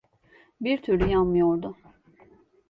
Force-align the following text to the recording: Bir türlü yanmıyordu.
Bir 0.61 0.81
türlü 0.81 1.07
yanmıyordu. 1.09 1.77